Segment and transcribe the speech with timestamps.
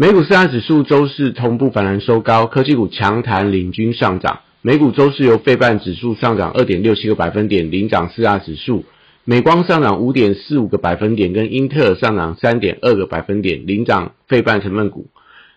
[0.00, 4.42] 美股四大指数周四同步反弹收高，科技股强弹领军上涨。
[4.62, 8.84] 美股周四由费半指数上涨二点六七个百分点领涨四大指数，
[9.24, 15.08] 美光上涨五点四五个百分点，跟英特尔上涨三点二个百分点领涨费半成分股。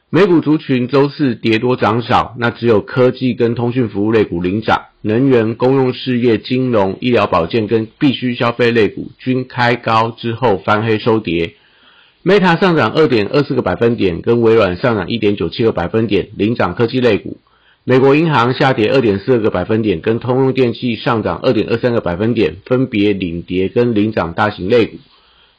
[0.10, 11.54] 美股族群周四跌多涨少，那只有科技跟通讯服务类股领涨，能源、公用事业、金融、医疗保健跟必需消费类股均开高之后翻黑收跌。
[12.24, 17.38] Meta 上涨二点二四个百分点，跟微软上涨一点九七个百分点领涨科技类股。
[17.84, 24.98] 美国银行下跌二点四二个百分点，跟通用电气上涨二点二三个百分点，分别领跌跟领涨大型类股。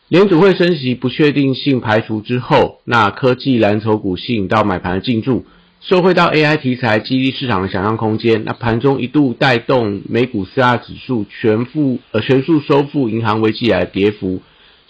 [0.06, 5.44] 联储会升息不确定性排除之后，那科技蓝筹股吸引到买盘的进驻，
[5.80, 8.44] 受惠到 AI 题材激励市场的想象空间。
[8.44, 14.42] 那盘中一度带动美股四大指数全复呃全数收复银行危机以来的跌幅。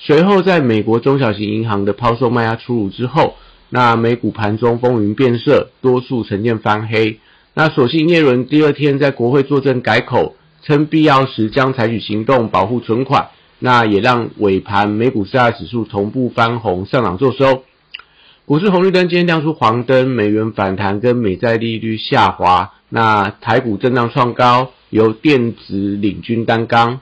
[0.04, 3.36] 随后在美国中小型银行的抛售卖压出炉之后，
[3.68, 7.20] 那美股盘中风云变色，多数呈现翻黑。
[7.54, 13.28] 那所幸耶伦第二天在国会作证改口，称必要时将采取行动保护存款。
[13.60, 17.62] 那也让尾盘美股四大指数同步翻红上涨做收，
[18.44, 27.00] 股市红绿灯今天亮出黄灯，美元反弹跟美债利率下滑，那台股震荡创高，由电子领军担纲，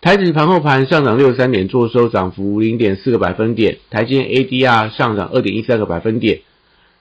[0.00, 6.42] 台指盘后盘上涨六十三点做收，涨幅零点四个百分点，台积 ADR 上涨二点一三个百分点。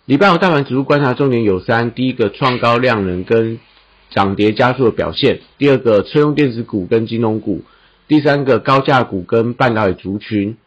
[0.06, 3.60] 礼拜五大盘指数观察重点有三：第一个创高量能跟
[4.10, 7.62] 涨跌加速的表现；第二个车用电子股跟金融股。
[8.08, 10.58] 第三个高价股跟半导体族群，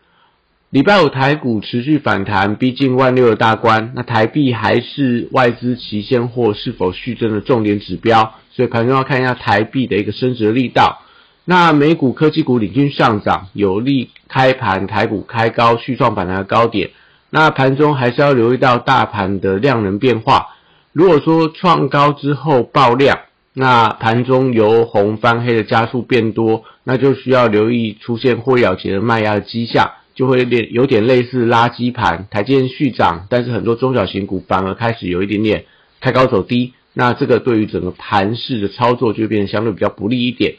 [0.68, 3.92] 礼拜五台股持续反弹，逼近万六的大关。
[3.96, 11.02] 那台币还是外资期现货是否续增的重点指标，所以盘中要看一下台币的一个升值力道。
[11.44, 16.90] 那美股科技股领军上涨，有利开盘台股开高续创反弹的高点。
[17.30, 20.48] 那盘中还是要留意到大盘的量能变化。
[20.92, 23.18] 如果说创高之后爆量。
[23.52, 35.64] 那盘中由红翻黑的加速变多，那就需要留意出现或了结的卖压的迹象，就会有有点类似垃圾盘，台阶续涨，但是很多中小型股反而开始有一点点
[36.00, 40.54] 开高走低，那这个对于整个盘势的操作就变得相对比较不利一点。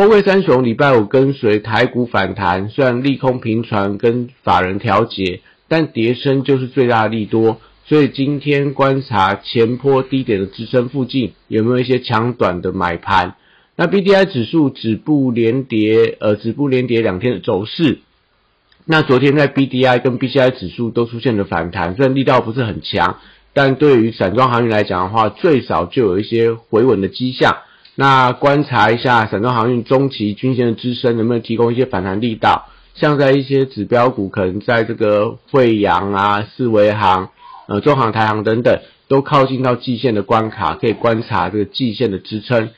[0.00, 7.60] 货柜三雄礼拜五跟随台股反弹，虽然利空频传跟法人调节，但跌升就是最大的利多。
[7.84, 13.34] 所以今天观察前坡低点的支撑附近有没有一些强短的买盘？
[13.76, 17.98] 那 B D I 指数止步连跌，呃，止步连跌两天的走势。
[18.86, 23.18] 那昨天在 B D I 跟 B C I 指数都出现了反弹，虽然力道不是很强，
[23.52, 27.58] 但对于散装航运来讲的话，最少就有一些回稳的迹象。
[28.00, 32.70] 那观察一下散装航运中期均线的支撑能不能提供一些反弹力道？
[32.94, 37.28] 像在一些指标股，可能在这个惠阳啊、四维行。
[37.66, 42.70] 呃，中航、台航等等都靠近到季线的关卡，可以观察这个季线的支撑。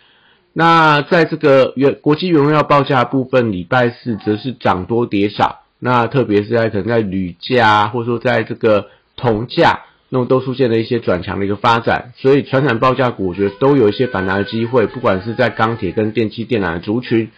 [0.55, 5.61] 那在这个原国际原料报价部分，礼拜四则是涨多跌少。
[5.79, 9.83] 那特别是在可能在铝价，或者说在这个铜价，
[10.15, 12.13] 那么都出现了一些转强的一个发展。
[12.19, 17.31] 所以，传产报价股我觉得都有一些反弹的机会，不管是在钢铁跟电气电缆的族群。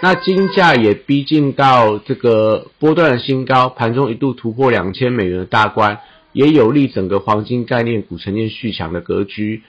[0.00, 5.98] 那金价也逼近到这个波段的新高，盘中一度突破两千美元的大关。
[6.32, 9.60] 也有利整个黄金概念股呈现续强的格局。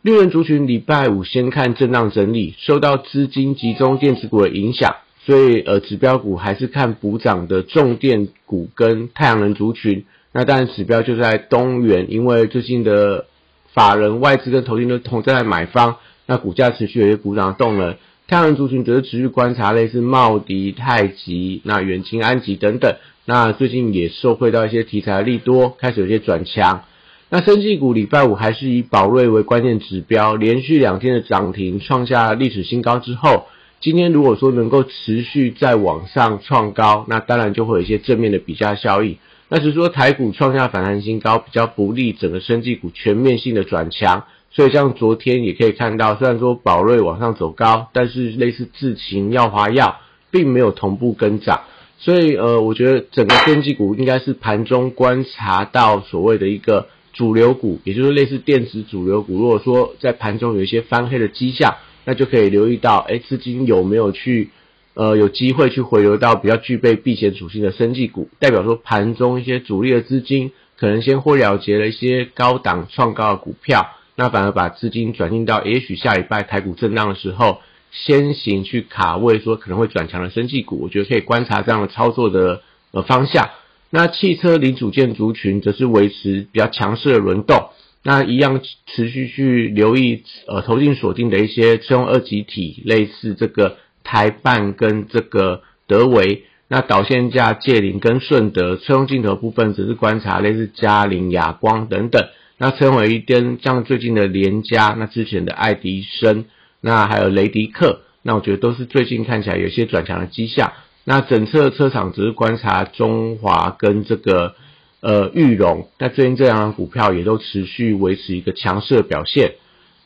[0.00, 4.96] 绿人族群礼拜五先看震荡整理，受到资金集中电子股的影响，
[5.26, 10.06] 所以呃指标股还是看补涨的重电股跟太阳能族群。
[10.38, 13.24] 那当然指标就在东元，因为最近的
[13.72, 15.96] 法人外资跟投资都同在买方，
[16.26, 17.94] 那股价持续有些股涨动能。
[18.28, 22.96] 太阳族群则是持续观察类似茂迪、太极、那远清、安吉等等。
[23.24, 26.82] 那最近也受惠到一些题材利多，开始有些转强。
[27.30, 33.46] 那生技股礼拜五还是以宝瑞为关键指标，连续两天的涨停，创下历史新高之后，
[33.80, 39.16] 今天如果说能够持续再往上创高，那当然就会有一些正面的比价效应。
[39.48, 44.24] 那只是说台股创下反弹新高，比较不利整个生技股全面性的转强。
[44.50, 49.98] 所以像昨天也可以看到，虽然说宝瑞往上走高，但是类似智勤、耀华药
[50.30, 51.60] 并没有同步跟涨。
[51.98, 64.50] 所以，呃，我觉得整个天气股应该是盘中观察到所谓的一个主流股，也就是类似电子主流股，如果说在盘中有一些翻黑的迹象，那就可以留意到，哎，资金有没有去，
[64.96, 77.60] 呃，有机会去回流到比较具备避险属性的生技股，代表说盘中一些主力的资金可能先获了结了一些高档创高的股票，那反而把资金转进到也许下礼拜台股震荡的时候，
[77.92, 82.62] 先行去卡位说可能会转强的生技股，我觉得可以观察这样的操作的
[82.92, 83.50] 呃方向。
[83.90, 87.68] 那汽车零组件族群则是维持比较强势的轮动，
[88.02, 93.76] 那一样持续去留意呃投进锁定的一些车用二级体，类似这个
[94.06, 102.24] 台半跟这个德维，那导线架界灵跟顺德，车用镜头部分只是观察类似嘉陵、亚光等等，
[102.56, 106.44] 那车用一灯像最近的联佳，那之前的爱迪生，
[106.80, 110.72] 那还有雷迪克，那我觉得都是最近看起来有些转强的迹象。
[111.04, 114.54] 那整车车厂只是观察中华跟这个
[115.00, 119.54] 呃玉龙，那最近这两张股票也都持续维持一个强势的表现。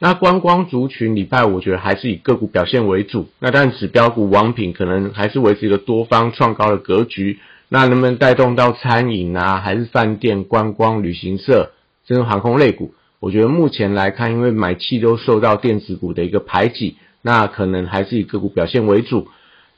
[0.02, 7.38] 那观光族群礼拜五我觉得还是以个股表现为主，那但指标股王品可能还是维持一个多方创高的格局。
[7.68, 11.70] 那能不能带动到餐饮啊，还是饭店、观光、旅行社，
[12.08, 12.94] 甚至航空类股？
[13.20, 19.28] 我觉得目前来看，因为买气都受到电子股的一个排挤，那可能还是以个股表现为主。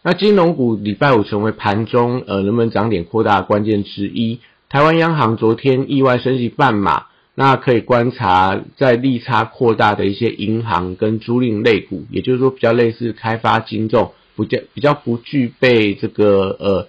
[0.03, 4.39] 那金融股礼拜五成为盘中呃能不能涨点扩大的关键之一。
[4.71, 16.89] 台湾央行昨天意外升息半码，那可以观察在利差扩大的一些银行跟租赁类股，也就是说比较类似开发金重，不较比较不具备这个呃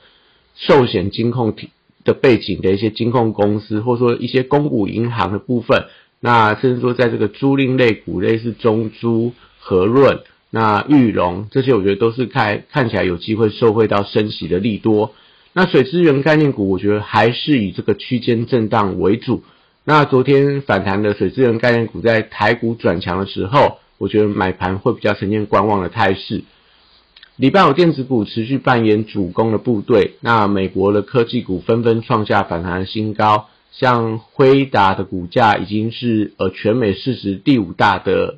[0.56, 1.56] 寿险金控
[2.04, 5.86] 的背景的一些金控公司，或者说一些公股银行的部分，
[6.20, 10.20] 那甚至说在这个租赁类股，类似中租、和润。
[10.50, 15.14] 那玉龙这些，我觉得都是看看起来有机会受惠到升息的利多。
[15.54, 19.44] 那水资源概念股，我觉得还是以这个区间震荡为主。
[19.86, 26.44] 那昨天反弹的水资源概念股在台股转强的时候，我觉得买盘会比较呈现观望的态势。
[27.36, 38.38] 礼拜五电子股持续扮演主攻的部队，那美国的科技股纷纷创下反弹的新高，像辉达的股价已经是呃全美市值第五大的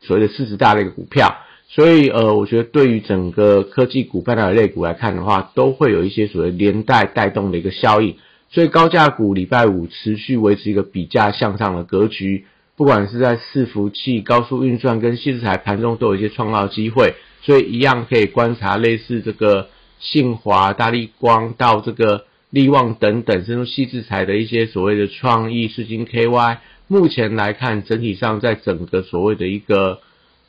[0.00, 1.36] 所谓的市值大的一个股票。
[1.68, 8.16] 所以，呃，我觉得对于整个科技股、半导体类股来看的话，都会有一些所谓连带带动的一个效应。
[8.48, 12.46] 所以，高价股礼拜五持续维持一个比价向上的格局，
[12.76, 17.14] 不管是在伺服器、高速运算跟细制材盘中都有一些创造机会。
[17.42, 26.58] 所以，一样可以观察类似这个信华、大力光到这个力旺等等，甚至细制材的一些所谓的创意、世金 KY。
[26.88, 30.00] 目前来看，整体上在整个所谓的一个。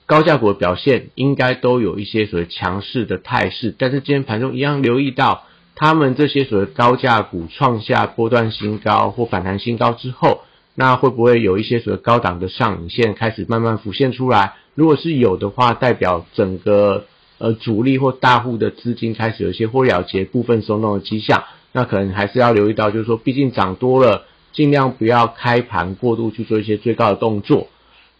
[0.05, 5.43] 高价股的表现应该都有一些所谓强势的态势，但是今天盘中一样留意到，
[5.79, 10.41] 他们这些所谓高价股创下波段新高或反弹新高之后，
[10.73, 14.55] 那会不会有一些所谓高档的上影线开始慢慢浮现出来？
[14.73, 17.05] 如果是有的话，代表整个
[17.37, 27.67] 呃主力或大户的资金开始有一些或了结部分松动的迹象，那可能还是要留意到，就是说毕竟涨多了，尽量不要开盘过度去做一些最高的动作。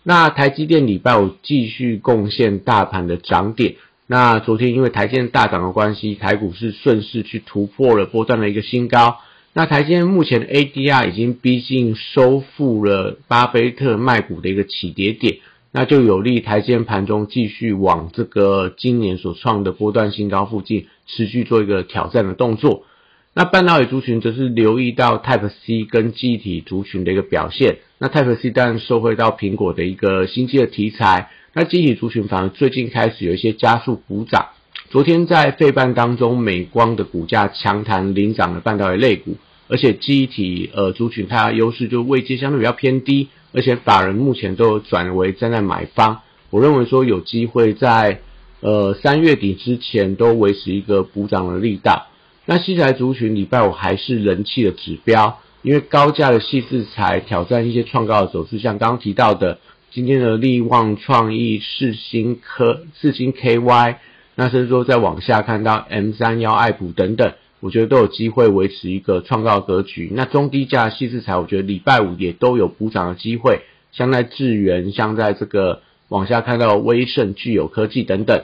[0.04, 3.76] 那台积电礼拜五继续贡献大盘的涨点。
[4.10, 9.18] 那昨天因为台积电大涨的关系，台股是顺势去突破了波段的一个新高。
[9.52, 15.40] 那台积电目前的 ADR 已经逼近收复了巴菲特卖股的一个起跌点，
[15.74, 22.86] 那就有利台积电盘中继续往这个今年所创的波段新高附近持续做一个挑战的动作。
[23.34, 27.80] 那半导体族群则是留意到 Type C 跟记忆体族群的一个表现。
[27.98, 31.30] 那 Type C 当然受惠到苹果的一个新机的题材。
[31.60, 34.50] 那记忆体族群反而最近开始有一些加速补涨。
[34.92, 39.38] 昨天在费半当中，美光的股价强弹领涨了半导体类股，
[39.68, 46.22] 而且记忆体呃族群它优势就位阶相对比较偏低，而且法人目前都转为站在买方。
[46.52, 48.22] 我认为说有机会在
[48.60, 52.06] 呃三月底之前都维持一个补涨的力道。
[52.46, 59.58] 那细材族群礼拜五还是人气的指标，因为高价的细制材挑战一些创高的走势，像刚刚提到的
[59.98, 63.96] 今天的力旺创意、世星科、世星 KY，
[64.36, 70.12] 那甚至说再往下看到 M 三幺爱普等等，我觉得都有机会维持一个创高格局。
[70.14, 73.62] 那中低价细制材，我觉得礼拜五也都有补涨的机会，
[73.92, 78.44] 像在智源，像在这个往下看到威盛、具有科技等等。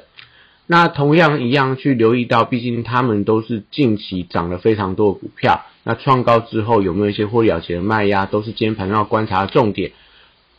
[0.65, 5.62] 那同样一样去留意到，毕竟他们都是近期涨了非常多的股票。
[5.83, 9.91] 那创高之后有没有一些获利了结的卖压，都是今天盘要观察的重点。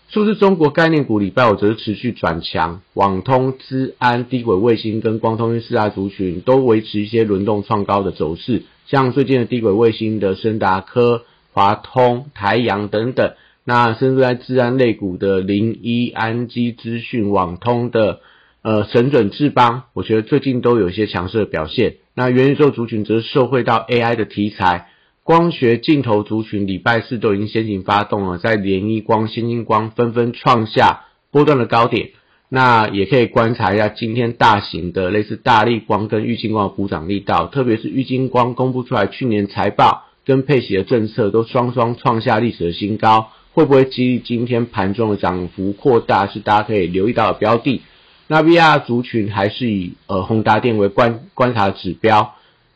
[0.09, 8.63] 数字中国概念股礼拜五则是持续转强，网通、资安、低轨卫星跟光通讯四大族群都维持一些轮动创高的走势。
[8.87, 13.33] 像最近的低轨卫星的深达科、华通、台阳等等，
[13.65, 18.21] 那甚至在治安类股的零一安基资讯、网通的
[18.63, 21.97] 呃神准智邦，我觉得最近都有一些强势的表现。
[22.15, 24.87] 那元宇宙族群则是受惠到 AI 的题材，
[25.25, 32.11] 光学镜头族群礼拜四都已经先行发动了，在联一光、先进光纷纷创下波段的高点。
[32.51, 43.31] 那也可以观察一下今天大型的类似大力光跟玉金光的补涨力道，特别是玉金光公布出来去年财报跟配息的政策都双双创下历史的新高。
[43.55, 46.27] 会不会激励今天盘中的涨幅扩大？
[46.27, 47.81] 是大家可以留意到的标的。
[48.27, 52.35] 那 VR 族群还是以呃宏达电为观观察指标，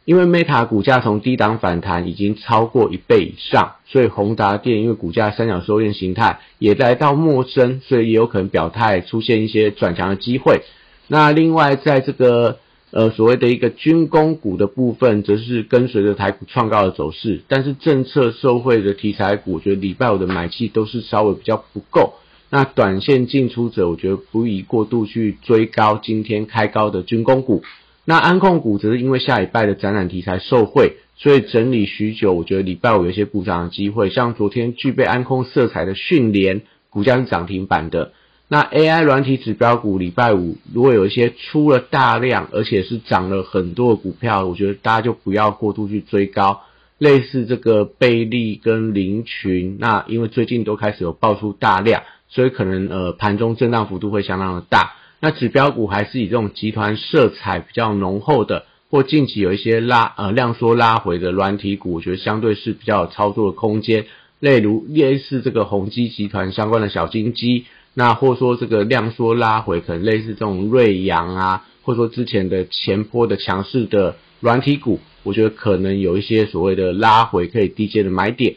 [0.09, 10.63] 因为 Meta 股价从低档反弹已经超过一倍以上，所以宏达电因为股价三角收敛形态也来到陌生，所以也有可能表态出现一些转强的机会。
[11.09, 12.59] 那另外在这个。
[12.91, 22.15] 呃，所谓的一个军工股的部分，则是跟随着台股创高的走势，但是政策受惠的题材股，我觉得礼拜五的买气都是稍微比较不够。
[22.49, 27.63] 那短线进出者，我觉得不宜过度去追高今天开高的军工股。
[28.09, 34.09] 那安控股则是因为下礼拜的展览题材受惠，所以整理许久，我觉得礼拜五有一些补涨的机会。
[34.09, 38.13] 像昨天具备安控色彩的迅联，股价是涨停板的。
[38.49, 46.63] 那 AI 软体指标股礼拜五如果有一些出了大量，而且是涨了很多的股票，我觉得大家就不要过度去追高。
[46.97, 54.95] 类似这个贝利跟林群，那因为最近都开始有爆出大量，所以可能呃盘中震荡幅度会相当的大。
[55.21, 64.07] 那指标股还是以这种集团色彩比较浓厚的，或近期有一些拉呃量缩拉回的软体股，我觉得相对是比较有操作的空间。
[64.41, 67.67] 例如类似这个宏基集团相关的小金鸡。
[67.95, 78.55] 那或说这个量缩拉回，可能类似这种瑞阳啊，或者说之前的前波的强势的软体股，我觉得可能有一些所谓的拉回可以低阶的买点。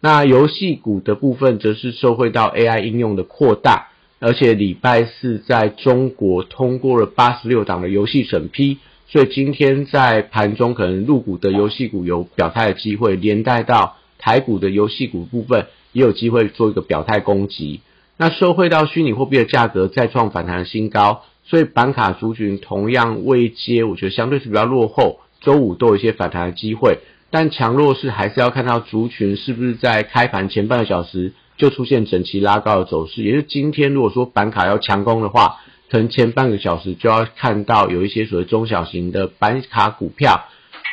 [0.00, 3.91] 那游戏股的部分，则是受惠到 AI 应用的扩大，
[4.24, 17.80] 而且礼拜四在中国通过了八十六档的游戏审批，所以今天在盘中可能入股的游戏股有表态的机会，连带到台股的游戏股部分也有机会做一个表态攻击。
[18.16, 25.18] 那受惠到虚拟货币的价格再创反弹的新高，所以板卡族群同样未接，我觉得相对是比较落后。
[25.40, 26.98] 周五都有一些反弹的机会，
[27.30, 33.22] 但强弱势还是要看到族群是不是在开盘前半个小时就出现整齐拉高的走势。
[33.22, 40.46] 也是今天如果说板卡要强攻的话，可能前半个小时就要看到有一些所谓中小型的板卡股票，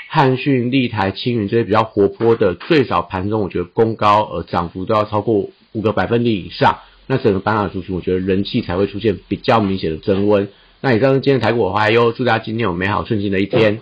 [0.10, 6.78] 汉讯、立台、青云这些比较活泼的，最少盘中我觉得攻高呃涨幅都要超过五个百分点以上。
[7.08, 10.50] 那整个板卡族群，我觉得人气才会出现比较明显的增温。
[10.82, 13.82] 那以上是今天台股的话，哟，祝大家今天有美好顺心的一天。